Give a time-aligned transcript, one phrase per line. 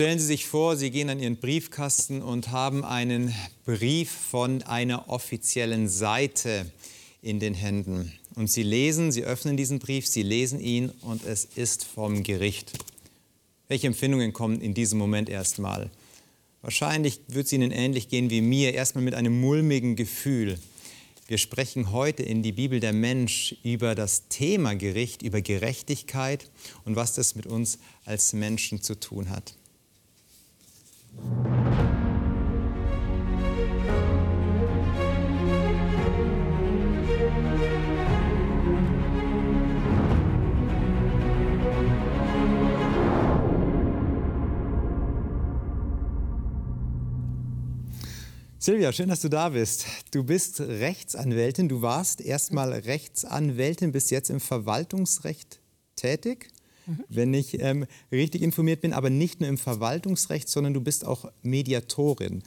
[0.00, 3.34] Stellen Sie sich vor, Sie gehen an Ihren Briefkasten und haben einen
[3.66, 6.72] Brief von einer offiziellen Seite
[7.20, 8.10] in den Händen.
[8.34, 12.78] Und Sie lesen, Sie öffnen diesen Brief, Sie lesen ihn und es ist vom Gericht.
[13.68, 15.90] Welche Empfindungen kommen in diesem Moment erstmal?
[16.62, 20.58] Wahrscheinlich wird es Ihnen ähnlich gehen wie mir, erstmal mit einem mulmigen Gefühl.
[21.28, 26.50] Wir sprechen heute in die Bibel der Mensch über das Thema Gericht, über Gerechtigkeit
[26.86, 29.56] und was das mit uns als Menschen zu tun hat.
[48.62, 49.86] Silvia, schön, dass du da bist.
[50.10, 51.68] Du bist Rechtsanwältin.
[51.68, 55.60] Du warst erstmal Rechtsanwältin, bist jetzt im Verwaltungsrecht
[55.96, 56.48] tätig
[57.08, 61.30] wenn ich ähm, richtig informiert bin, aber nicht nur im Verwaltungsrecht, sondern du bist auch
[61.42, 62.42] Mediatorin.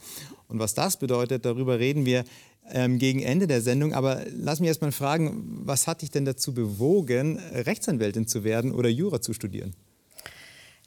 [0.48, 2.24] Und was das bedeutet, darüber reden wir
[2.70, 3.92] ähm, gegen Ende der Sendung.
[3.92, 8.72] Aber lass mich erst mal fragen, was hat dich denn dazu bewogen, Rechtsanwältin zu werden
[8.72, 9.74] oder Jura zu studieren?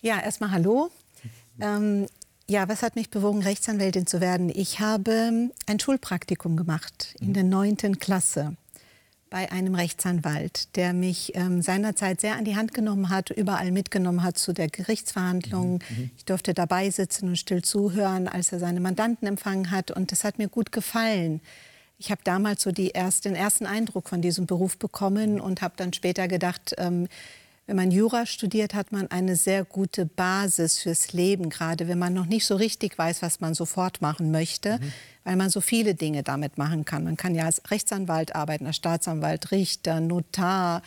[0.02, 0.90] Ja, erstmal hallo.
[1.60, 2.06] Ähm,
[2.50, 4.50] ja, was hat mich bewogen, Rechtsanwältin zu werden?
[4.54, 8.56] Ich habe ein Schulpraktikum gemacht in der neunten Klasse
[9.30, 14.24] bei einem Rechtsanwalt, der mich ähm, seinerzeit sehr an die Hand genommen hat, überall mitgenommen
[14.24, 15.82] hat zu der Gerichtsverhandlung.
[15.90, 15.98] Mhm.
[15.98, 16.12] mhm.
[16.18, 19.92] Ich durfte dabei sitzen und still zuhören, als er seine Mandanten empfangen hat.
[19.92, 21.42] Und das hat mir gut gefallen.
[22.00, 25.74] Ich habe damals so die erst, den ersten Eindruck von diesem Beruf bekommen und habe
[25.78, 27.08] dann später gedacht, ähm,
[27.68, 32.14] wenn man Jura studiert, hat man eine sehr gute Basis fürs Leben, gerade wenn man
[32.14, 34.94] noch nicht so richtig weiß, was man sofort machen möchte, mhm.
[35.28, 37.04] Weil man so viele Dinge damit machen kann.
[37.04, 40.82] Man kann ja als Rechtsanwalt arbeiten, als Staatsanwalt, Richter, Notar.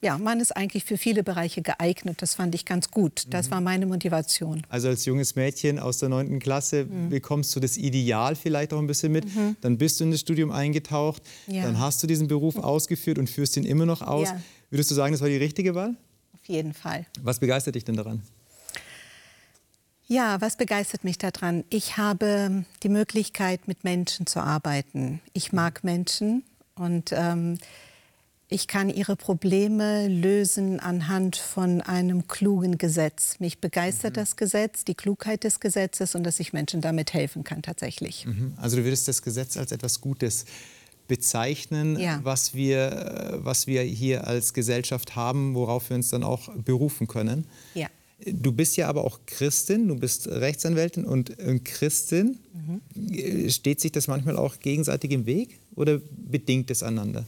[0.00, 2.22] Ja, man ist eigentlich für viele Bereiche geeignet.
[2.22, 3.26] Das fand ich ganz gut.
[3.28, 3.50] Das mhm.
[3.50, 4.62] war meine Motivation.
[4.70, 6.38] Also als junges Mädchen aus der 9.
[6.38, 7.10] Klasse mhm.
[7.10, 9.26] bekommst du das Ideal vielleicht auch ein bisschen mit.
[9.26, 9.56] Mhm.
[9.60, 11.22] Dann bist du in das Studium eingetaucht.
[11.46, 11.64] Ja.
[11.64, 12.64] Dann hast du diesen Beruf mhm.
[12.64, 14.28] ausgeführt und führst ihn immer noch aus.
[14.28, 14.40] Ja.
[14.70, 15.94] Würdest du sagen, das war die richtige Wahl?
[16.32, 17.04] Auf jeden Fall.
[17.20, 18.22] Was begeistert dich denn daran?
[20.12, 21.64] Ja, was begeistert mich daran?
[21.70, 25.22] Ich habe die Möglichkeit, mit Menschen zu arbeiten.
[25.32, 26.42] Ich mag Menschen
[26.74, 27.56] und ähm,
[28.50, 33.40] ich kann ihre Probleme lösen anhand von einem klugen Gesetz.
[33.40, 34.16] Mich begeistert mhm.
[34.16, 38.26] das Gesetz, die Klugheit des Gesetzes und dass ich Menschen damit helfen kann tatsächlich.
[38.26, 38.52] Mhm.
[38.58, 40.44] Also du würdest das Gesetz als etwas Gutes
[41.08, 42.20] bezeichnen, ja.
[42.22, 47.46] was, wir, was wir hier als Gesellschaft haben, worauf wir uns dann auch berufen können.
[47.72, 47.88] Ja.
[48.26, 51.34] Du bist ja aber auch Christin, du bist Rechtsanwältin und
[51.64, 52.38] Christin.
[52.52, 53.50] Mhm.
[53.50, 57.24] Steht sich das manchmal auch gegenseitig im Weg oder bedingt es einander?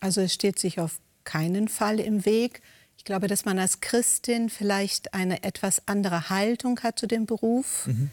[0.00, 2.62] Also es steht sich auf keinen Fall im Weg.
[2.96, 7.86] Ich glaube, dass man als Christin vielleicht eine etwas andere Haltung hat zu dem Beruf,
[7.86, 8.10] mhm.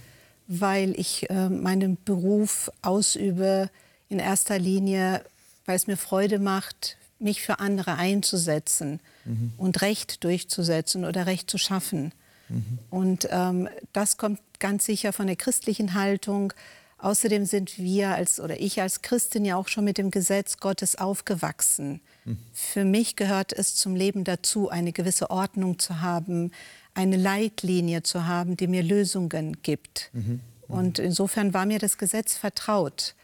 [0.47, 3.69] weil ich äh, meinen Beruf ausübe
[4.09, 5.23] in erster Linie,
[5.65, 9.53] weil es mir Freude macht, mich für andere einzusetzen mhm.
[9.57, 12.13] und Recht durchzusetzen oder Recht zu schaffen.
[12.49, 12.79] Mhm.
[12.89, 16.53] Und ähm, das kommt ganz sicher von der christlichen Haltung.
[16.99, 20.95] Außerdem sind wir als oder ich als Christin ja auch schon mit dem Gesetz Gottes
[20.95, 22.01] aufgewachsen.
[22.25, 22.37] Mhm.
[22.53, 26.51] Für mich gehört es zum Leben dazu, eine gewisse Ordnung zu haben,
[26.93, 30.09] eine Leitlinie zu haben, die mir Lösungen gibt.
[30.13, 30.21] Mhm.
[30.21, 30.41] Mhm.
[30.67, 33.15] Und insofern war mir das Gesetz vertraut.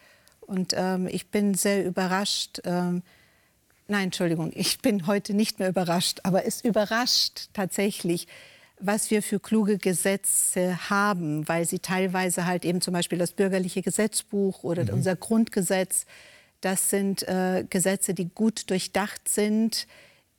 [0.42, 2.62] Und ähm, ich bin sehr überrascht.
[2.66, 3.02] Ähm,
[3.88, 8.28] nein, Entschuldigung, ich bin heute nicht mehr überrascht, aber es überrascht tatsächlich,
[8.80, 13.82] was wir für kluge Gesetze haben, weil sie teilweise halt eben zum Beispiel das bürgerliche
[13.82, 14.90] Gesetzbuch oder mhm.
[14.90, 16.06] unser Grundgesetz,
[16.62, 19.88] das sind äh, Gesetze, die gut durchdacht sind,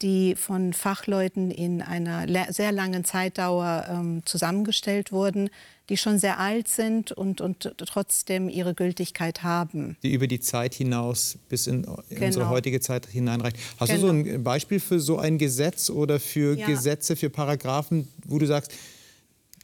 [0.02, 5.50] die von Fachleuten in einer sehr langen Zeitdauer ähm, zusammengestellt wurden,
[5.88, 9.96] die schon sehr alt sind und, und trotzdem ihre Gültigkeit haben.
[10.02, 12.26] Die über die Zeit hinaus bis in, in genau.
[12.26, 13.56] unsere heutige Zeit hineinreicht.
[13.78, 14.00] Hast genau.
[14.00, 16.66] du so ein Beispiel für so ein Gesetz oder für ja.
[16.66, 18.72] Gesetze, für Paragraphen, wo du sagst,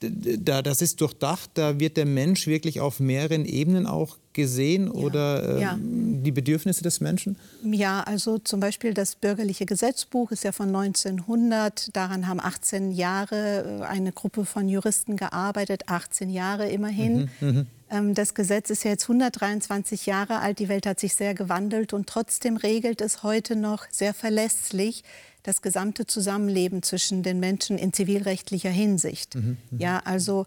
[0.00, 4.92] da, das ist durchdacht, da wird der Mensch wirklich auf mehreren Ebenen auch gesehen ja.
[4.92, 5.78] oder äh, ja.
[5.78, 7.36] die Bedürfnisse des Menschen?
[7.64, 11.94] Ja, also zum Beispiel das bürgerliche Gesetzbuch ist ja von 1900.
[11.94, 17.30] Daran haben 18 Jahre äh, eine Gruppe von Juristen gearbeitet, 18 Jahre immerhin.
[17.40, 17.66] Mhm, mh.
[17.90, 20.60] Ähm, das Gesetz ist ja jetzt 123 Jahre alt.
[20.60, 25.02] Die Welt hat sich sehr gewandelt und trotzdem regelt es heute noch sehr verlässlich
[25.42, 29.34] das gesamte Zusammenleben zwischen den Menschen in zivilrechtlicher Hinsicht.
[29.34, 29.78] Mhm, mhm.
[29.78, 30.46] ja, also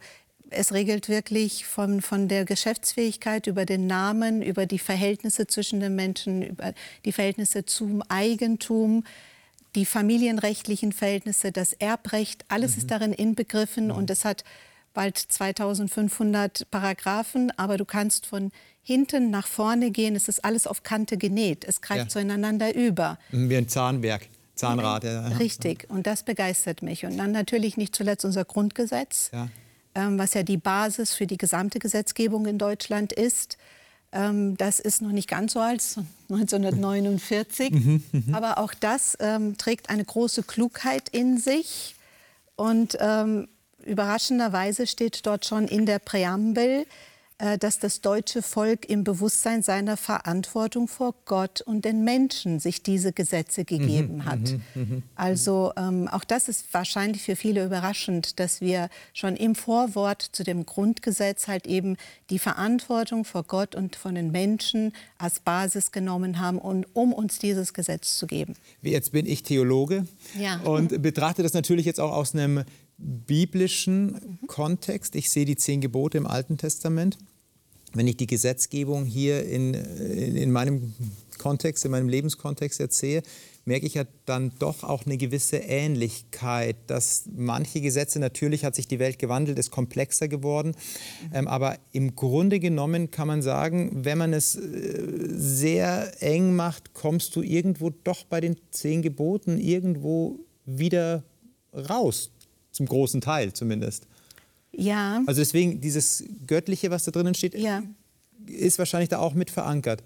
[0.50, 5.96] es regelt wirklich von, von der Geschäftsfähigkeit über den Namen, über die Verhältnisse zwischen den
[5.96, 6.74] Menschen, über
[7.06, 9.04] die Verhältnisse zum Eigentum,
[9.76, 12.78] die familienrechtlichen Verhältnisse, das Erbrecht, alles mhm.
[12.78, 13.96] ist darin inbegriffen mhm.
[13.96, 14.44] und es hat
[14.94, 18.52] bald 2500 Paragraphen, aber du kannst von
[18.84, 20.16] hinten nach vorne gehen.
[20.16, 21.66] Es ist alles auf Kante genäht.
[21.66, 22.10] Es greift ja.
[22.10, 23.18] zueinander über.
[23.32, 24.28] Wie ein Zahnwerk.
[24.56, 25.04] Zahnrad.
[25.04, 25.28] Ja.
[25.28, 27.06] Richtig, und das begeistert mich.
[27.06, 29.50] Und dann natürlich nicht zuletzt unser Grundgesetz, ja.
[29.96, 33.60] Ähm, was ja die Basis für die gesamte Gesetzgebung in Deutschland ist.
[34.12, 35.84] Ähm, das ist noch nicht ganz so alt,
[36.30, 37.72] 1949.
[37.72, 41.96] Mhm, mhm, aber auch das ähm, trägt eine große Klugheit in sich.
[42.56, 43.48] Und ähm,
[43.84, 46.86] überraschenderweise steht dort schon in der Präambel,
[47.60, 53.14] dass das deutsche Volk im Bewusstsein seiner Verantwortung vor Gott und den Menschen sich diese
[53.14, 54.40] Gesetze gegeben mhm, hat.
[54.40, 59.56] Mhm, mhm, also ähm, auch das ist wahrscheinlich für viele überraschend, dass wir schon im
[59.56, 61.98] Vorwort zu dem Grundgesetz halt eben
[62.30, 67.40] die Verantwortung vor Gott und von den Menschen als Basis genommen haben, und, um uns
[67.40, 68.56] dieses Gesetz zu geben.
[68.82, 70.06] Jetzt bin ich Theologe
[70.40, 70.60] ja.
[70.62, 72.64] und betrachte das natürlich jetzt auch aus einem
[73.04, 75.16] biblischen Kontext.
[75.16, 77.18] Ich sehe die zehn Gebote im Alten Testament.
[77.94, 80.94] Wenn ich die Gesetzgebung hier in, in, in meinem
[81.38, 83.22] Kontext, in meinem Lebenskontext erzähle,
[83.66, 88.88] merke ich ja dann doch auch eine gewisse Ähnlichkeit, dass manche Gesetze, natürlich hat sich
[88.88, 90.76] die Welt gewandelt, ist komplexer geworden,
[91.34, 94.60] ähm, aber im Grunde genommen kann man sagen, wenn man es äh,
[95.36, 101.24] sehr eng macht, kommst du irgendwo doch bei den zehn Geboten irgendwo wieder
[101.74, 102.32] raus
[102.74, 104.06] zum großen Teil zumindest.
[104.74, 105.22] Ja.
[105.26, 107.84] Also deswegen dieses Göttliche, was da drinnen steht, ja.
[108.46, 110.04] ist wahrscheinlich da auch mit verankert.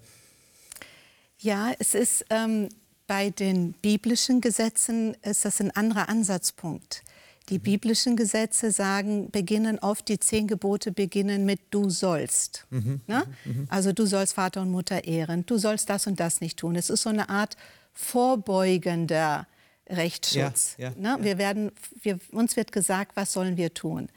[1.38, 2.68] Ja, es ist ähm,
[3.06, 7.02] bei den biblischen Gesetzen ist das ein anderer Ansatzpunkt.
[7.48, 7.62] Die mhm.
[7.62, 12.66] biblischen Gesetze sagen, beginnen oft, die zehn Gebote beginnen mit du sollst.
[12.70, 13.00] Mhm.
[13.06, 13.24] Ne?
[13.44, 13.52] Mhm.
[13.52, 13.66] mhm.
[13.70, 16.76] Also du sollst Vater und Mutter ehren, du sollst das und das nicht tun.
[16.76, 17.56] Es ist so eine Art
[17.94, 19.46] vorbeugender
[19.88, 20.74] Rechtsschutz.
[20.78, 21.08] Ja, ja, ne?
[21.18, 21.24] ja.
[21.24, 24.08] Wir werden, wir, uns wird gesagt, was sollen wir tun.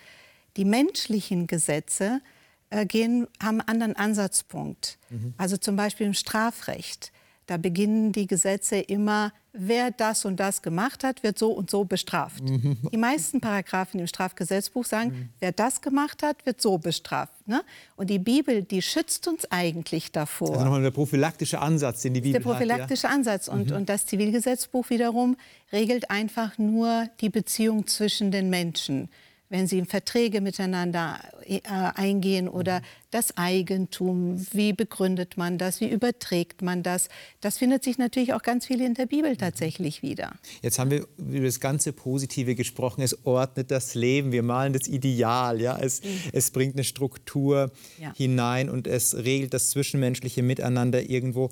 [0.57, 2.21] Die menschlichen Gesetze
[2.69, 4.97] äh, gehen, haben einen anderen Ansatzpunkt.
[5.09, 5.33] Mhm.
[5.37, 7.11] Also zum Beispiel im Strafrecht.
[7.51, 11.83] Da beginnen die Gesetze immer, wer das und das gemacht hat, wird so und so
[11.83, 12.41] bestraft.
[12.41, 12.77] Mhm.
[12.93, 15.29] Die meisten Paragraphen im Strafgesetzbuch sagen, mhm.
[15.41, 17.45] wer das gemacht hat, wird so bestraft.
[17.49, 17.61] Ne?
[17.97, 20.51] Und die Bibel, die schützt uns eigentlich davor.
[20.51, 22.45] Also nochmal der prophylaktische Ansatz, den die Bibel hat.
[22.45, 23.17] Der prophylaktische hat, ja?
[23.17, 23.49] Ansatz.
[23.49, 23.75] Und, mhm.
[23.75, 25.35] und das Zivilgesetzbuch wiederum
[25.73, 29.09] regelt einfach nur die Beziehung zwischen den Menschen
[29.51, 32.83] wenn sie Verträge miteinander äh, eingehen oder mhm.
[33.11, 37.09] das Eigentum, wie begründet man das, wie überträgt man das.
[37.41, 40.31] Das findet sich natürlich auch ganz viel in der Bibel tatsächlich wieder.
[40.61, 43.01] Jetzt haben wir über das ganze Positive gesprochen.
[43.01, 45.77] Es ordnet das Leben, wir malen das Ideal, ja?
[45.77, 46.07] es, mhm.
[46.31, 48.13] es bringt eine Struktur ja.
[48.15, 51.51] hinein und es regelt das zwischenmenschliche Miteinander irgendwo.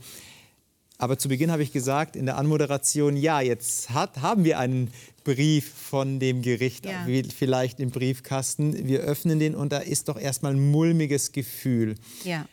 [1.01, 4.92] Aber zu Beginn habe ich gesagt in der Anmoderation, ja, jetzt hat, haben wir einen
[5.24, 7.07] Brief von dem Gericht, ja.
[7.36, 8.86] vielleicht im Briefkasten.
[8.86, 11.96] Wir öffnen den und da ist doch erstmal ein mulmiges Gefühl.
[12.25, 12.46] Ja.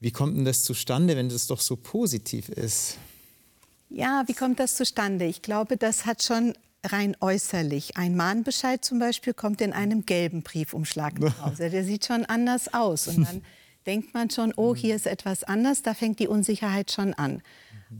[0.00, 2.98] Wie kommt denn das zustande, wenn das doch so positiv ist?
[3.88, 5.24] Ja, wie kommt das zustande?
[5.24, 6.52] Ich glaube, das hat schon
[6.84, 7.96] rein äußerlich.
[7.96, 11.70] Ein Mahnbescheid zum Beispiel kommt in einem gelben Briefumschlag nach Hause.
[11.70, 13.08] Der sieht schon anders aus.
[13.08, 13.42] Und dann
[13.86, 15.80] denkt man schon, oh, hier ist etwas anders.
[15.80, 17.40] Da fängt die Unsicherheit schon an.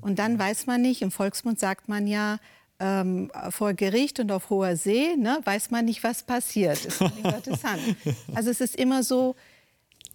[0.01, 2.39] Und dann weiß man nicht, im Volksmund sagt man ja,
[2.81, 6.85] ähm, vor Gericht und auf hoher See, ne, weiß man nicht, was passiert.
[6.85, 7.81] Ist interessant.
[8.35, 9.37] Also es ist immer so,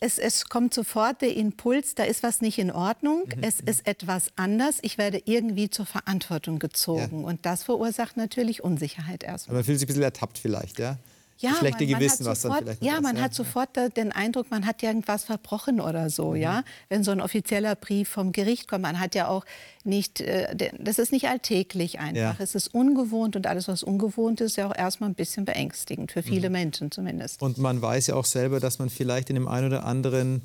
[0.02, 3.44] es, es, kommt sofort der Impuls, da ist was nicht in Ordnung, mhm.
[3.44, 7.22] es ist etwas anders, ich werde irgendwie zur Verantwortung gezogen.
[7.22, 7.28] Ja.
[7.28, 9.54] Und das verursacht natürlich Unsicherheit erstmal.
[9.54, 10.98] Aber man fühlt sich ein bisschen ertappt vielleicht, ja?
[11.40, 13.36] Ja, schlechte man, Gewissen, man was sofort, dann vielleicht Ja, man ist, hat ja.
[13.36, 16.36] sofort den Eindruck, man hat irgendwas verbrochen oder so, mhm.
[16.38, 16.64] ja.
[16.90, 19.46] Wenn so ein offizieller Brief vom Gericht kommt, man hat ja auch
[19.84, 22.16] nicht, äh, das ist nicht alltäglich einfach.
[22.20, 22.36] Ja.
[22.40, 26.12] Es ist ungewohnt und alles, was ungewohnt ist, ist ja auch erstmal ein bisschen beängstigend,
[26.12, 26.54] für viele mhm.
[26.54, 27.42] Menschen zumindest.
[27.42, 30.42] Und man weiß ja auch selber, dass man vielleicht in dem einen oder anderen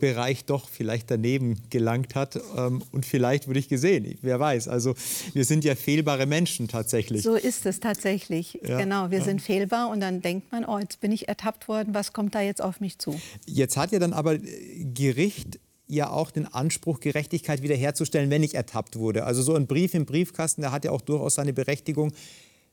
[0.00, 4.66] Bereich doch vielleicht daneben gelangt hat ähm, und vielleicht wurde ich gesehen, wer weiß.
[4.66, 4.94] Also
[5.34, 7.22] wir sind ja fehlbare Menschen tatsächlich.
[7.22, 9.10] So ist es tatsächlich, ja, genau.
[9.10, 9.24] Wir ja.
[9.24, 12.40] sind fehlbar und dann denkt man, oh, jetzt bin ich ertappt worden, was kommt da
[12.40, 13.20] jetzt auf mich zu?
[13.46, 18.96] Jetzt hat ja dann aber Gericht ja auch den Anspruch, Gerechtigkeit wiederherzustellen, wenn ich ertappt
[18.96, 19.24] wurde.
[19.24, 22.12] Also so ein Brief im Briefkasten, der hat ja auch durchaus seine Berechtigung,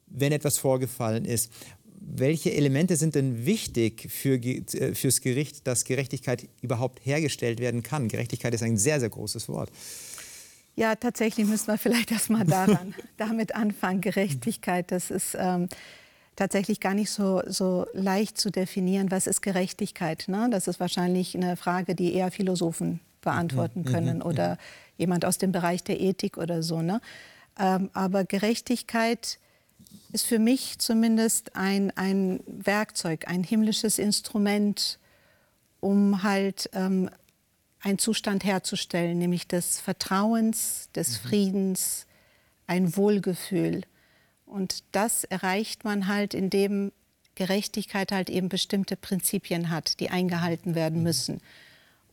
[0.08, 1.52] wenn etwas vorgefallen ist
[2.02, 8.08] welche Elemente sind denn wichtig für, äh, fürs Gericht, dass Gerechtigkeit überhaupt hergestellt werden kann?
[8.08, 9.70] Gerechtigkeit ist ein sehr, sehr großes Wort.
[10.76, 14.02] Ja, tatsächlich müssen wir vielleicht erst mal daran, damit anfangen.
[14.02, 15.68] Gerechtigkeit, das ist ähm,
[16.36, 19.12] tatsächlich gar nicht so, so leicht zu definieren.
[19.12, 20.26] Was ist Gerechtigkeit?
[20.28, 20.48] Ne?
[20.50, 24.58] Das ist wahrscheinlich eine Frage, die eher Philosophen beantworten mhm, können mhm, oder
[24.98, 26.82] jemand aus dem Bereich der Ethik oder so.
[26.82, 27.02] Ne?
[27.60, 29.40] Ähm, aber Gerechtigkeit
[30.12, 35.00] ist für mich zumindest ein, ein Werkzeug, ein himmlisches Instrument,
[35.80, 37.10] um halt ähm,
[37.82, 41.28] einen Zustand herzustellen, nämlich des Vertrauens, des mhm.
[41.28, 42.06] Friedens,
[42.68, 43.84] ein Wohlgefühl.
[44.46, 46.92] Und das erreicht man halt, indem
[47.36, 51.04] Gerechtigkeit halt eben bestimmte Prinzipien hat, die eingehalten werden mhm.
[51.04, 51.42] müssen.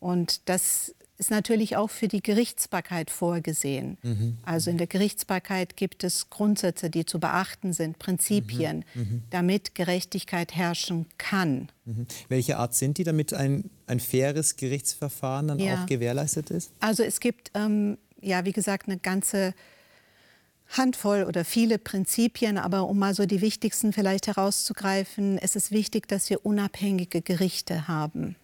[0.00, 3.98] Und das ist natürlich auch für die Gerichtsbarkeit vorgesehen.
[4.02, 4.36] Mhm.
[4.42, 9.00] Also in der Gerichtsbarkeit gibt es Grundsätze, die zu beachten sind, Prinzipien, mhm.
[9.00, 9.22] mhm.
[9.30, 11.68] damit Gerechtigkeit herrschen kann.
[11.84, 12.06] Mhm.
[12.28, 15.82] Welche Art sind die, damit ein, ein faires Gerichtsverfahren dann ja.
[15.82, 16.70] auch gewährleistet ist?
[16.80, 19.54] Also es gibt, ähm, ja, wie gesagt, eine ganze
[20.68, 26.08] Handvoll oder viele Prinzipien, aber um mal so die wichtigsten vielleicht herauszugreifen, es ist wichtig,
[26.08, 28.36] dass wir unabhängige Gerichte haben.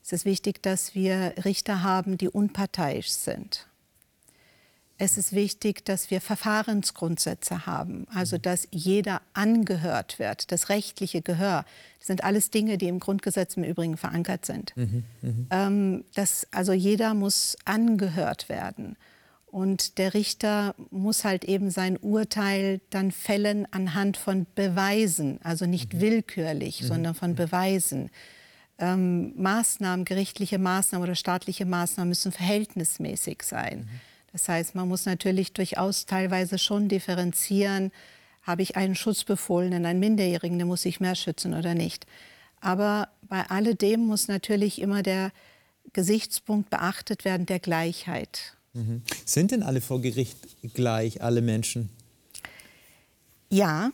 [0.00, 0.04] Mhm.
[0.04, 3.66] Es ist wichtig, dass wir Richter haben, die unparteiisch sind.
[5.02, 8.42] Es ist wichtig, dass wir Verfahrensgrundsätze haben, also mhm.
[8.42, 11.64] dass jeder angehört wird, das rechtliche Gehör.
[11.98, 14.76] Das sind alles Dinge, die im Grundgesetz im Übrigen verankert sind.
[14.76, 15.32] Mhm, mh.
[15.50, 18.96] ähm, dass, also jeder muss angehört werden.
[19.46, 25.94] Und der Richter muss halt eben sein Urteil dann fällen anhand von Beweisen, also nicht
[25.94, 26.00] mhm.
[26.02, 26.86] willkürlich, mhm.
[26.86, 28.10] sondern von Beweisen.
[28.80, 33.80] Ähm, Maßnahmen, gerichtliche Maßnahmen oder staatliche Maßnahmen müssen verhältnismäßig sein.
[33.80, 34.00] Mhm.
[34.32, 37.92] Das heißt, man muss natürlich durchaus teilweise schon differenzieren,
[38.42, 42.06] habe ich einen Schutzbefohlenen, einen Minderjährigen, der muss sich mehr schützen oder nicht.
[42.60, 45.30] Aber bei alledem muss natürlich immer der
[45.92, 48.56] Gesichtspunkt beachtet werden der Gleichheit.
[48.72, 49.02] Mhm.
[49.24, 50.38] Sind denn alle vor Gericht
[50.74, 51.90] gleich, alle Menschen?
[53.50, 53.90] Ja.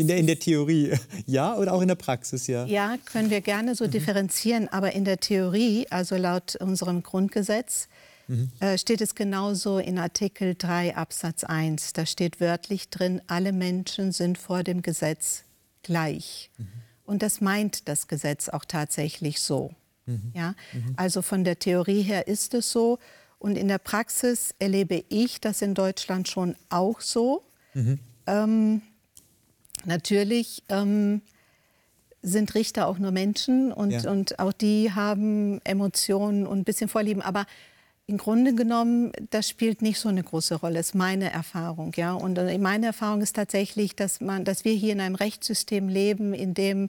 [0.00, 0.92] In der, in der, Theorie,
[1.26, 2.64] ja, oder auch in der Praxis, ja?
[2.66, 3.90] Ja, können wir gerne so mhm.
[3.90, 7.88] differenzieren, aber in der Theorie, also laut unserem Grundgesetz,
[8.28, 8.50] mhm.
[8.60, 11.92] äh, steht es genauso in Artikel 3 Absatz 1.
[11.92, 15.44] Da steht wörtlich drin, alle Menschen sind vor dem Gesetz
[15.82, 16.50] gleich.
[16.58, 16.66] Mhm.
[17.04, 19.72] Und das meint das Gesetz auch tatsächlich so.
[20.06, 20.32] Mhm.
[20.34, 20.54] Ja?
[20.72, 20.94] Mhm.
[20.96, 22.98] Also von der Theorie her ist es so.
[23.38, 27.42] Und in der Praxis erlebe ich das in Deutschland schon auch so.
[27.74, 27.98] Mhm.
[28.26, 28.82] Ähm,
[29.84, 31.22] natürlich ähm,
[32.22, 34.10] sind Richter auch nur Menschen und, ja.
[34.10, 37.22] und auch die haben Emotionen und ein bisschen Vorlieben.
[37.22, 37.46] Aber
[38.06, 41.92] im Grunde genommen, das spielt nicht so eine große Rolle, ist meine Erfahrung.
[41.96, 42.12] Ja?
[42.12, 46.34] Und äh, meine Erfahrung ist tatsächlich, dass, man, dass wir hier in einem Rechtssystem leben,
[46.34, 46.88] in dem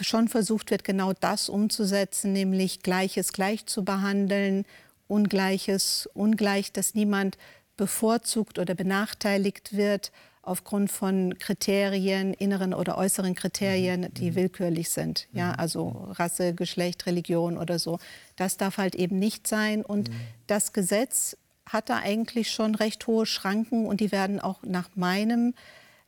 [0.00, 4.64] schon versucht wird, genau das umzusetzen, nämlich Gleiches gleich zu behandeln
[5.10, 7.36] Ungleiches, ungleich, dass niemand
[7.76, 14.14] bevorzugt oder benachteiligt wird aufgrund von Kriterien, inneren oder äußeren Kriterien, mhm.
[14.14, 14.34] die mhm.
[14.36, 15.28] willkürlich sind.
[15.32, 15.54] Ja, mhm.
[15.58, 17.98] also Rasse, Geschlecht, Religion oder so.
[18.36, 19.84] Das darf halt eben nicht sein.
[19.84, 20.10] Und
[20.46, 25.54] das Gesetz hat da eigentlich schon recht hohe Schranken und die werden auch nach meinem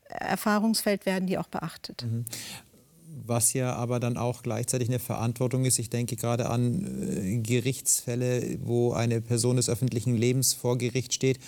[0.08, 2.04] Erfahrungsfeld werden die auch beachtet
[3.26, 5.78] was ja aber dann auch gleichzeitig eine Verantwortung ist.
[5.78, 11.38] Ich denke gerade an äh, Gerichtsfälle, wo eine Person des öffentlichen Lebens vor Gericht steht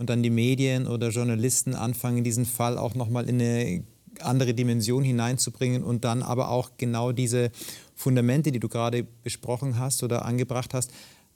[0.00, 3.84] und dann die Medien oder Journalisten anfangen, diesen Fall auch nochmal in eine
[4.20, 7.50] andere Dimension hineinzubringen und dann aber auch genau diese
[7.94, 10.90] Fundamente, die du gerade besprochen hast oder angebracht hast,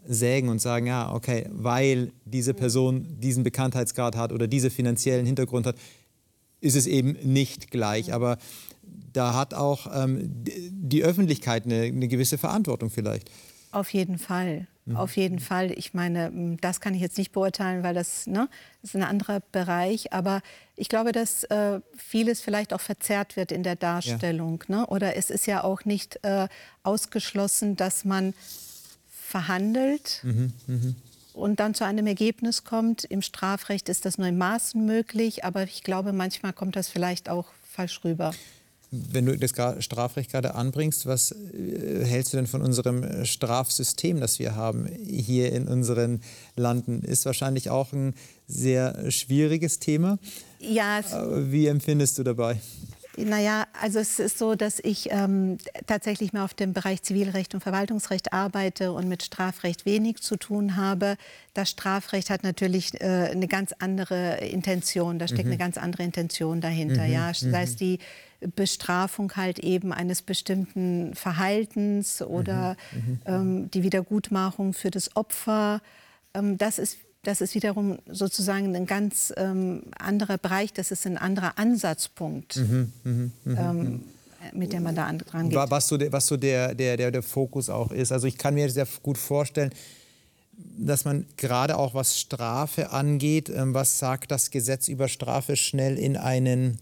[0.07, 5.67] sägen und sagen, ja, okay, weil diese Person diesen Bekanntheitsgrad hat oder diese finanziellen Hintergrund
[5.67, 5.77] hat,
[6.63, 8.15] ist es eben nicht gleich.
[8.15, 8.39] Aber
[9.13, 13.31] da hat auch ähm, die Öffentlichkeit eine, eine, gewisse Verantwortung vielleicht.
[13.75, 14.67] Auf jeden Fall.
[14.87, 14.97] Mhm.
[14.97, 15.73] Auf jeden Fall.
[15.73, 18.49] Ich meine, das kann ich jetzt nicht beurteilen, weil das, ne,
[18.83, 20.13] das ist ein anderer Bereich.
[20.13, 20.43] Aber
[20.77, 24.63] ich glaube, dass äh, vieles vielleicht auch verzerrt wird in der Darstellung.
[24.69, 24.77] Ja.
[24.77, 24.87] Ne?
[24.87, 26.49] Oder es ist ja auch nicht äh,
[26.83, 28.35] ausgeschlossen, dass man
[29.09, 30.21] verhandelt.
[30.23, 30.95] Mhm, mh
[31.35, 33.05] und dann zu einem Ergebnis kommt.
[33.05, 37.29] Im Strafrecht ist das nur in Maßen möglich, aber ich glaube, manchmal kommt das vielleicht
[37.29, 38.33] auch falsch rüber.
[39.11, 39.53] Wenn du das
[39.85, 44.87] Strafrecht gerade anbringst, was äh, hältst du denn von unserem äh, Strafsystem, das wir haben
[44.87, 46.21] hier in unseren
[46.57, 47.03] Landen?
[47.03, 48.15] Ist wahrscheinlich auch ein
[48.47, 50.19] sehr schwieriges Thema.
[50.61, 51.01] Ja.
[51.01, 52.61] Äh, wie empfindest du dabei?
[53.17, 57.61] Naja, also es ist so, dass ich ähm, tatsächlich mehr auf dem Bereich Zivilrecht und
[57.61, 61.17] Verwaltungsrecht arbeite und mit Strafrecht wenig zu tun habe.
[61.53, 65.53] Das Strafrecht hat natürlich äh, eine ganz andere Intention, da steckt mhm.
[65.53, 67.05] eine ganz andere Intention dahinter.
[67.05, 67.13] Mhm.
[67.13, 67.77] Ja, sei es mhm.
[67.77, 67.99] die
[68.57, 72.99] Bestrafung halt eben eines bestimmten Verhaltens oder mhm.
[72.99, 73.19] mhm.
[73.27, 75.81] ähm, die Wiedergutmachung für das Opfer.
[76.35, 81.19] Ähm, das ist das ist wiederum sozusagen ein ganz ähm, anderer Bereich, das ist ein
[81.19, 84.03] anderer Ansatzpunkt, mhm, mh, mh, ähm, mhm.
[84.53, 85.59] mit dem man da dran geht.
[85.59, 88.13] Was so, der, was so der, der, der, der Fokus auch ist.
[88.13, 89.71] Also ich kann mir sehr gut vorstellen,
[90.79, 95.99] dass man gerade auch was Strafe angeht, ähm, was sagt das Gesetz über Strafe, schnell
[95.99, 96.79] in einen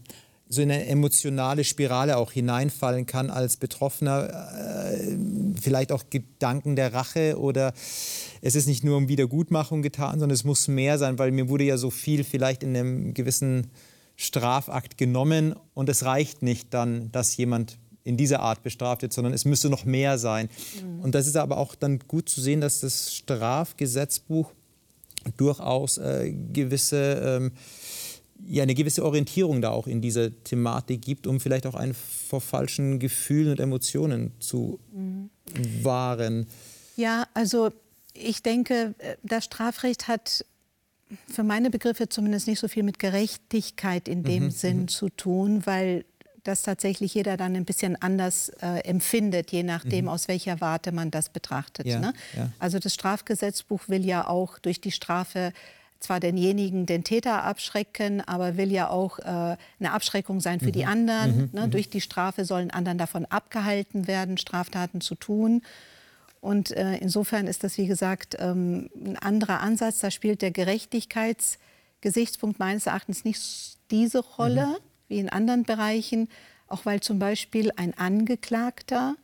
[0.53, 5.17] so in eine emotionale Spirale auch hineinfallen kann als Betroffener, äh,
[5.59, 7.73] vielleicht auch Gedanken der Rache oder
[8.41, 11.63] es ist nicht nur um Wiedergutmachung getan, sondern es muss mehr sein, weil mir wurde
[11.63, 13.67] ja so viel vielleicht in einem gewissen
[14.15, 19.33] Strafakt genommen und es reicht nicht dann, dass jemand in dieser Art bestraft wird, sondern
[19.33, 20.49] es müsste noch mehr sein.
[20.81, 20.99] Mhm.
[20.99, 24.51] Und das ist aber auch dann gut zu sehen, dass das Strafgesetzbuch
[25.37, 27.51] durchaus äh, gewisse, ähm,
[28.47, 32.41] ja, eine gewisse Orientierung da auch in dieser Thematik gibt, um vielleicht auch einen vor
[32.41, 35.29] falschen Gefühlen und Emotionen zu mhm.
[35.81, 36.47] wahren.
[36.95, 37.71] Ja, also
[38.13, 40.45] ich denke, äh, das Strafrecht hat
[41.29, 44.87] für meine Begriffe zumindest nicht so viel mit Gerechtigkeit in dem mhm, Sinn mhm.
[44.87, 46.05] zu tun, weil
[46.43, 50.09] das tatsächlich jeder dann ein bisschen anders äh, empfindet, je nachdem, mhm.
[50.09, 51.85] aus welcher Warte man das betrachtet.
[51.85, 52.13] Ja, ne?
[52.35, 52.51] ja.
[52.59, 55.53] Also das Strafgesetzbuch will ja auch durch die Strafe
[56.03, 60.73] zwar denjenigen, den Täter abschrecken, aber will ja auch äh, eine Abschreckung sein für mhm.
[60.73, 61.35] die anderen.
[61.35, 61.49] Mhm.
[61.53, 61.67] Ne?
[61.67, 61.71] Mhm.
[61.71, 65.61] Durch die Strafe sollen anderen davon abgehalten werden, Straftaten zu tun.
[66.41, 69.99] Und äh, insofern ist das, wie gesagt, ähm, ein anderer Ansatz.
[69.99, 74.67] Da spielt der Gerechtigkeitsgesichtspunkt meines Erachtens nicht diese Rolle.
[74.67, 76.27] Mhm wie in anderen Bereichen,
[76.67, 79.15] auch weil zum Beispiel ein Angeklagter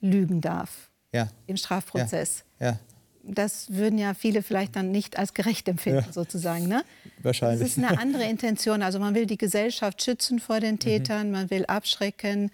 [0.00, 1.28] lügen darf ja.
[1.46, 2.44] im Strafprozess.
[2.60, 2.66] Ja.
[2.66, 2.78] ja.
[3.26, 6.12] Das würden ja viele vielleicht dann nicht als gerecht empfinden, ja.
[6.12, 6.68] sozusagen.
[6.68, 6.84] Ne?
[7.22, 7.60] Wahrscheinlich.
[7.60, 8.82] Das ist eine andere Intention.
[8.82, 10.80] Also man will die Gesellschaft schützen vor den mhm.
[10.80, 11.32] Tätern, mhm.
[11.32, 12.50] man will abschrecken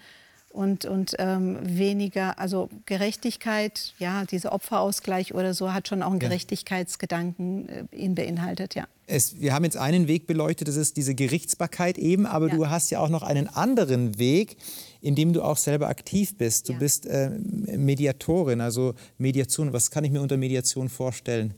[0.53, 6.19] und, und ähm, weniger, also Gerechtigkeit, ja, dieser Opferausgleich oder so hat schon auch einen
[6.19, 8.85] Gerechtigkeitsgedanken äh, ihn beinhaltet, ja.
[9.07, 12.55] Es, wir haben jetzt einen Weg beleuchtet, das ist diese Gerichtsbarkeit eben, aber ja.
[12.55, 14.57] du hast ja auch noch einen anderen Weg,
[15.01, 16.69] in dem du auch selber aktiv bist.
[16.69, 16.79] Du ja.
[16.79, 19.73] bist äh, Mediatorin, also Mediation.
[19.73, 21.53] Was kann ich mir unter Mediation vorstellen?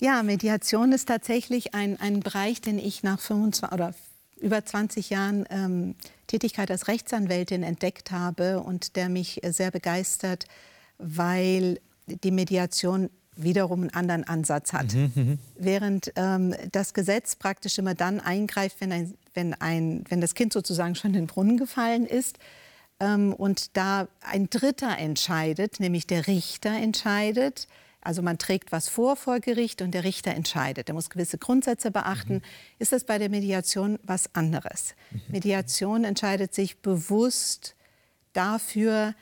[0.00, 3.94] Ja, Mediation ist tatsächlich ein, ein Bereich, den ich nach 25 oder
[4.40, 5.94] über 20 Jahren ähm,
[6.26, 10.46] Tätigkeit als Rechtsanwältin entdeckt habe und der mich sehr begeistert,
[10.98, 14.94] weil die Mediation wiederum einen anderen Ansatz hat.
[14.94, 20.20] Mhm, mhm, Während ähm, das Gesetz praktisch immer dann eingreift, wenn, ein, wenn, ein, wenn
[20.20, 22.38] das Kind sozusagen schon in den Brunnen gefallen ist
[23.00, 27.68] ähm, und da ein Dritter entscheidet, nämlich der Richter entscheidet,
[28.04, 30.88] also man trägt was vor vor Gericht und der Richter entscheidet.
[30.88, 32.34] Er muss gewisse Grundsätze beachten.
[32.34, 32.42] Mhm.
[32.78, 34.94] Ist das bei der Mediation was anderes?
[35.10, 35.20] Mhm.
[35.28, 37.74] Mediation entscheidet sich bewusst
[38.34, 39.14] dafür,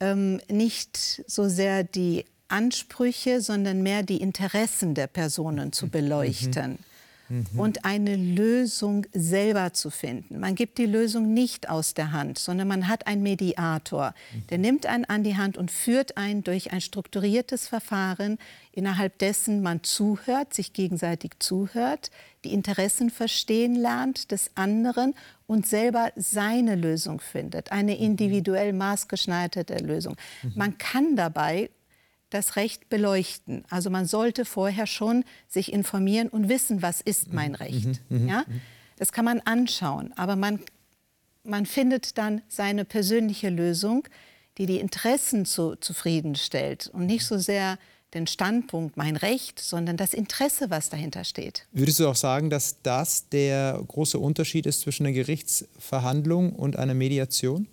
[0.00, 5.90] ähm, nicht so sehr die Ansprüche, sondern mehr die Interessen der Personen zu mhm.
[5.90, 6.70] beleuchten.
[6.72, 6.78] Mhm
[7.28, 7.58] mhm.
[7.58, 10.40] und eine Lösung selber zu finden.
[10.40, 14.46] Man gibt die Lösung nicht aus der Hand, sondern man hat einen Mediator, mhm.
[14.48, 18.38] der nimmt einen an die Hand und führt einen durch ein strukturiertes Verfahren,
[18.72, 22.10] innerhalb dessen man zuhört, sich gegenseitig zuhört,
[22.44, 25.14] die Interessen verstehen lernt des anderen
[25.46, 30.16] und selber seine Lösung findet, eine individuell maßgeschneiderte Lösung.
[30.54, 31.70] Man kann dabei
[32.34, 33.64] das Recht beleuchten.
[33.70, 37.56] Also man sollte vorher schon sich informieren und wissen, was ist mein mhm.
[37.56, 37.86] Recht.
[38.10, 38.22] Mhm.
[38.22, 38.28] mhm.
[38.28, 38.44] Ja?
[38.96, 40.60] Das kann man anschauen, aber man,
[41.42, 44.06] man findet dann seine persönliche Lösung,
[44.56, 47.76] die die Interessen zu, zufriedenstellt und nicht so sehr
[48.14, 51.66] den Standpunkt, mein Recht, sondern das Interesse, was dahinter steht.
[51.72, 56.94] Würdest du auch sagen, dass das der große Unterschied ist zwischen einer Gerichtsverhandlung und einer
[56.94, 57.66] Mediation?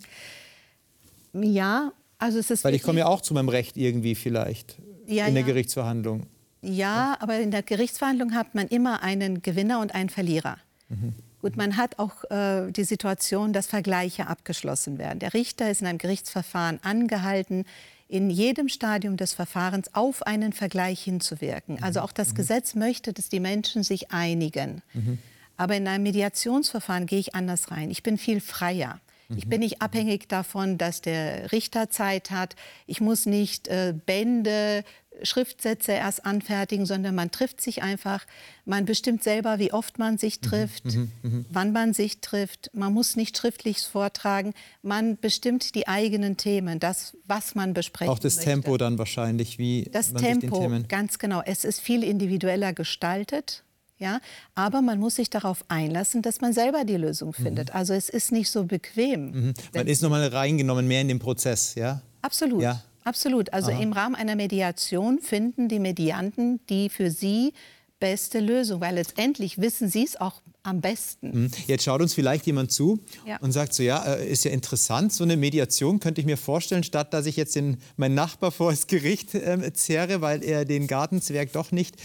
[1.34, 5.26] Ja, also es ist Weil ich komme ja auch zu meinem Recht irgendwie vielleicht ja,
[5.26, 5.48] in der ja.
[5.48, 6.28] Gerichtsverhandlung.
[6.62, 10.58] Ja, aber in der Gerichtsverhandlung hat man immer einen Gewinner und einen Verlierer.
[10.90, 11.14] Mhm.
[11.42, 15.18] Gut, man hat auch äh, die Situation, dass Vergleiche abgeschlossen werden.
[15.18, 17.66] Der Richter ist in einem Gerichtsverfahren angehalten,
[18.08, 21.82] in jedem Stadium des Verfahrens auf einen Vergleich hinzuwirken.
[21.82, 22.36] Also auch das mhm.
[22.36, 24.84] Gesetz möchte, dass die Menschen sich einigen.
[24.94, 25.18] Mhm.
[25.58, 27.90] Aber in einem Mediationsverfahren gehe ich anders rein.
[27.90, 29.00] Ich bin viel freier.
[29.38, 32.56] Ich bin nicht abhängig davon, dass der Richter Zeit hat.
[32.86, 34.84] Ich muss nicht äh, Bände,
[35.24, 38.26] Schriftsätze erst anfertigen, sondern man trifft sich einfach.
[38.66, 42.72] Man bestimmt selber, wie oft man sich mhm, trifft, mhm, mh, wann man sich trifft.
[42.74, 44.54] Man muss nicht schriftlich vortragen.
[44.82, 48.52] Man bestimmt die eigenen Themen, das, was man besprechen Auch das möchte.
[48.52, 51.42] Tempo dann wahrscheinlich, wie das Tempo, ganz genau.
[51.46, 53.64] Es ist viel individueller gestaltet.
[54.02, 54.20] Ja?
[54.56, 57.44] Aber man muss sich darauf einlassen, dass man selber die Lösung mhm.
[57.44, 57.70] findet.
[57.70, 57.76] Mhm.
[57.76, 59.32] Also es ist nicht so bequem.
[59.32, 59.54] Mhm.
[59.74, 62.02] Man ist nochmal reingenommen, mehr in den Prozess, ja?
[62.22, 62.64] Absolut.
[62.64, 62.82] Ja.
[63.04, 63.52] Absolut.
[63.54, 63.82] Also Aha.
[63.82, 67.54] im Rahmen einer Mediation finden die Medianten die für sie
[68.02, 71.44] beste Lösung, weil letztendlich wissen sie es auch am besten.
[71.44, 71.52] Mhm.
[71.68, 73.38] Jetzt schaut uns vielleicht jemand zu Ja.
[73.38, 76.84] und sagt so, ja, äh, ist ja interessant, so eine Mediation könnte ich mir vorstellen,
[76.84, 80.88] statt dass ich jetzt den, meinen Nachbar vor das Gericht ähm, zerre, weil er den
[80.88, 81.96] Gartenzwerg doch nicht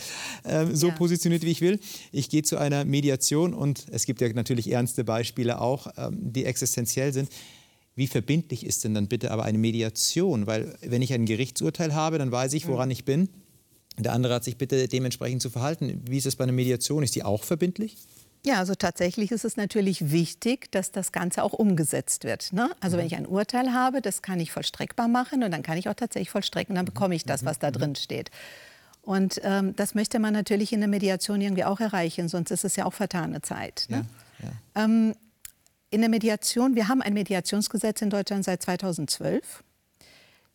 [0.44, 0.94] ähm, so Ja.
[0.94, 1.80] positioniert, wie ich will.
[2.12, 6.44] Ich gehe zu einer Mediation und es gibt ja natürlich ernste Beispiele auch, ähm, die
[6.44, 7.28] existenziell sind.
[7.94, 10.46] Wie verbindlich ist denn dann bitte aber eine Mediation?
[10.46, 13.30] Weil wenn ich ein Gerichtsurteil habe, dann weiß ich, woran ich bin.
[13.98, 16.02] Der andere hat sich bitte dementsprechend zu verhalten.
[16.06, 17.02] Wie ist es bei einer Mediation?
[17.02, 17.96] Ist die auch verbindlich?
[18.44, 22.52] Ja, also tatsächlich ist es natürlich wichtig, dass das Ganze auch umgesetzt wird.
[22.52, 22.70] Ne?
[22.80, 25.88] Also wenn ich ein Urteil habe, das kann ich vollstreckbar machen und dann kann ich
[25.88, 28.30] auch tatsächlich vollstrecken, dann bekomme ich das, was da drin steht.
[29.02, 32.76] Und ähm, das möchte man natürlich in der Mediation irgendwie auch erreichen, sonst ist es
[32.76, 33.87] ja auch vertane Zeit.
[33.88, 34.06] Ne?
[34.40, 34.85] ja.
[34.85, 35.14] Ähm,
[35.90, 39.64] in der Mediation, wir haben ein Mediationsgesetz in Deutschland seit 2012.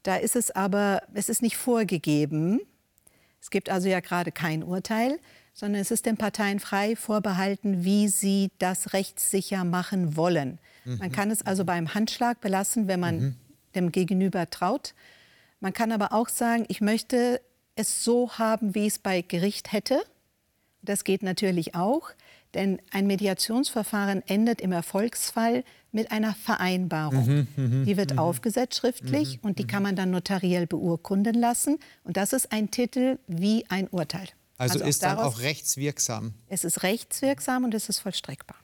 [0.03, 2.61] Da ist es aber, es ist nicht vorgegeben.
[3.41, 5.19] Es gibt also ja gerade kein Urteil,
[5.53, 10.59] sondern es ist den Parteien frei vorbehalten, wie sie das rechtssicher machen wollen.
[10.85, 13.35] Man kann es also beim Handschlag belassen, wenn man
[13.75, 14.93] dem Gegenüber traut.
[15.59, 17.41] Man kann aber auch sagen, ich möchte
[17.75, 20.01] es so haben, wie ich es bei Gericht hätte.
[20.81, 22.11] Das geht natürlich auch,
[22.53, 27.47] denn ein Mediationsverfahren endet im Erfolgsfall mit einer Vereinbarung.
[27.57, 31.77] die wird aufgesetzt schriftlich und die kann man dann notariell beurkunden lassen.
[32.03, 34.27] Und das ist ein Titel wie ein Urteil.
[34.57, 36.33] Also, auch ist dann daraus- auch rechtswirksam.
[36.47, 38.57] Es ist rechtswirksam und es ist vollstreckbar.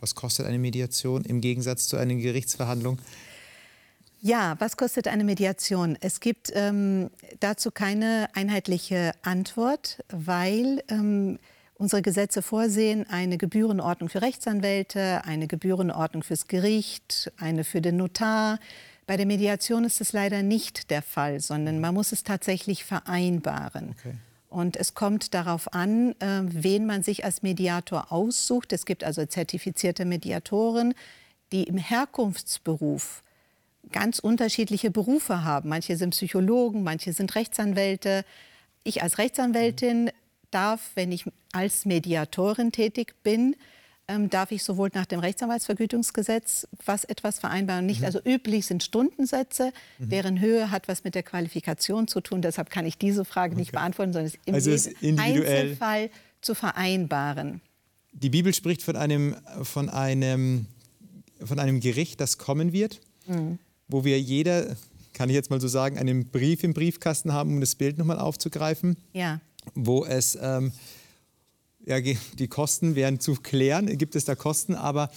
[0.00, 2.98] Was kostet eine Mediation im Gegensatz zu einer Gerichtsverhandlung?
[4.20, 5.96] Ja, was kostet eine Mediation?
[6.00, 11.38] Es gibt ähm, dazu keine einheitliche Antwort, weil ähm,
[11.78, 18.58] unsere Gesetze vorsehen eine Gebührenordnung für Rechtsanwälte, eine Gebührenordnung fürs Gericht, eine für den Notar.
[19.06, 23.94] Bei der Mediation ist es leider nicht der Fall, sondern man muss es tatsächlich vereinbaren.
[23.98, 24.14] Okay.
[24.48, 28.72] Und es kommt darauf an, äh, wen man sich als Mediator aussucht.
[28.72, 30.94] Es gibt also zertifizierte Mediatoren,
[31.52, 33.22] die im Herkunftsberuf
[33.92, 35.68] ganz unterschiedliche Berufe haben.
[35.68, 38.24] Manche sind Psychologen, manche sind Rechtsanwälte.
[38.82, 40.10] Ich als Rechtsanwältin
[40.56, 43.54] darf, wenn ich als Mediatorin tätig bin,
[44.08, 48.04] ähm, darf ich sowohl nach dem Rechtsanwaltsvergütungsgesetz was etwas vereinbaren, nicht.
[48.04, 52.40] Also üblich sind Stundensätze, deren Höhe hat was mit der Qualifikation zu tun.
[52.40, 54.88] Deshalb kann ich diese Frage nicht beantworten, sondern es ist im Also ist.
[55.02, 57.60] Einzelfall zu vereinbaren.
[58.12, 60.66] Die Bibel spricht von einem, von einem,
[61.44, 63.00] von einem Gericht, das kommen wird,
[63.88, 64.76] wo wir jeder,
[65.12, 68.18] kann ich jetzt mal so sagen, einen Brief im Briefkasten haben, um das Bild nochmal
[68.18, 69.40] aufzugreifen, Ja.
[69.74, 70.72] Wo es ähm,
[71.84, 75.10] ja, die Kosten wären zu klären, gibt es da Kosten, aber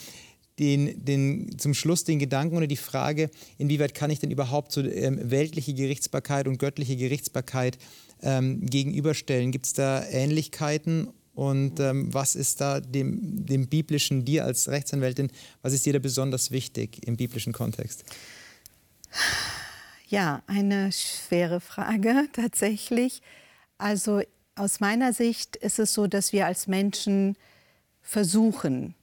[0.60, 4.82] den, den, zum Schluss den Gedanken oder die Frage, inwieweit kann ich denn überhaupt so
[4.82, 7.78] ähm, weltliche Gerichtsbarkeit und göttliche Gerichtsbarkeit
[8.22, 9.52] ähm, gegenüberstellen?
[9.52, 11.08] Gibt es da Ähnlichkeiten?
[11.34, 15.32] Und ähm, was ist da dem, dem biblischen, dir als Rechtsanwältin,
[15.62, 18.04] was ist dir da besonders wichtig im biblischen Kontext?
[20.10, 23.22] Ja, eine schwere Frage tatsächlich.
[23.78, 24.22] Also
[24.60, 27.38] aus meiner Sicht ist es so, dass wir als Menschen
[28.02, 28.94] versuchen,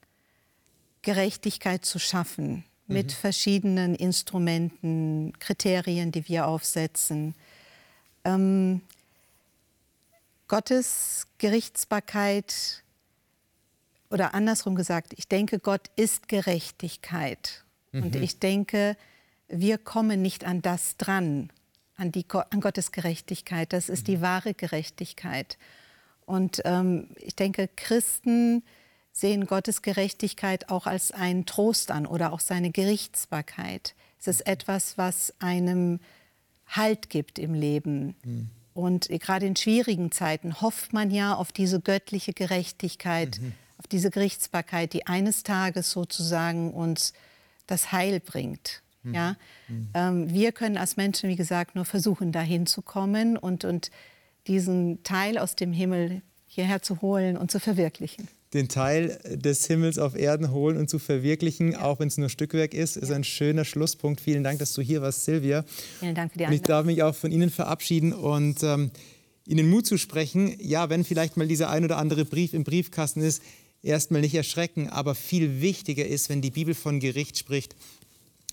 [1.02, 7.34] Gerechtigkeit zu schaffen mit verschiedenen Instrumenten, Kriterien, die wir aufsetzen.
[8.24, 8.82] Ähm,
[10.46, 12.84] Gottes Gerichtsbarkeit
[14.10, 17.64] oder andersrum gesagt, ich denke, Gott ist Gerechtigkeit.
[17.92, 18.94] Und ich denke,
[19.48, 21.50] wir kommen nicht an das dran,
[21.96, 23.72] an, die, an Gottes Gerechtigkeit.
[23.72, 25.58] Das ist die wahre Gerechtigkeit.
[26.24, 28.62] Und ähm, ich denke, Christen
[29.12, 33.94] sehen Gottes Gerechtigkeit auch als einen Trost an oder auch seine Gerichtsbarkeit.
[34.20, 36.00] Es ist etwas, was einem
[36.68, 38.16] Halt gibt im Leben.
[38.74, 43.40] Und gerade in schwierigen Zeiten hofft man ja auf diese göttliche Gerechtigkeit,
[43.78, 47.14] auf diese Gerichtsbarkeit, die eines Tages sozusagen uns
[47.66, 48.82] das Heil bringt.
[49.14, 49.36] Ja?
[49.94, 53.90] Ähm, wir können als Menschen, wie gesagt, nur versuchen, dahin zu kommen und, und
[54.46, 58.28] diesen Teil aus dem Himmel hierher zu holen und zu verwirklichen.
[58.54, 62.72] den Teil des Himmels auf Erden holen und zu verwirklichen, auch wenn es nur Stückwerk
[62.72, 64.20] ist, ist ein schöner Schlusspunkt.
[64.20, 65.64] Vielen Dank, dass du hier warst, Silvia.
[65.98, 66.68] Vielen Dank für die Und ich Einladung.
[66.68, 68.90] darf mich auch von Ihnen verabschieden und ähm,
[69.46, 70.54] Ihnen Mut zu sprechen.
[70.60, 73.42] Ja, wenn vielleicht mal dieser ein oder andere Brief im Briefkasten ist,
[73.82, 77.76] erstmal nicht erschrecken, aber viel wichtiger ist, wenn die Bibel von Gericht spricht,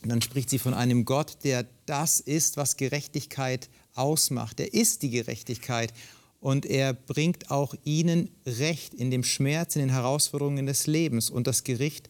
[0.10, 4.60] dann spricht sie von einem Gott, der das ist, was Gerechtigkeit ausmacht.
[4.60, 5.94] Er ist die Gerechtigkeit
[6.40, 11.30] und er bringt auch ihnen Recht in dem Schmerz, in den Herausforderungen des Lebens.
[11.30, 12.10] Und das Gericht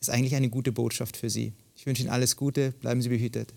[0.00, 1.52] ist eigentlich eine gute Botschaft für sie.
[1.74, 3.54] Ich wünsche Ihnen alles Gute, bleiben Sie behütet.